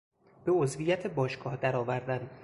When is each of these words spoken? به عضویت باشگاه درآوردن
به 0.45 0.51
عضویت 0.51 1.07
باشگاه 1.07 1.57
درآوردن 1.57 2.29